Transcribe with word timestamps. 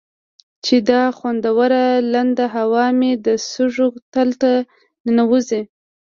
چې 0.65 0.75
دا 0.89 1.03
خوندوره 1.17 1.83
لنده 2.13 2.45
هوا 2.55 2.85
مې 2.99 3.11
د 3.25 3.27
سږو 3.49 3.87
تل 4.13 4.29
ته 4.41 4.51
ننوځي. 5.05 5.61